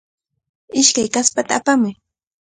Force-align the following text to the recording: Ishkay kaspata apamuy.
Ishkay 0.81 1.07
kaspata 1.13 1.53
apamuy. 1.59 1.93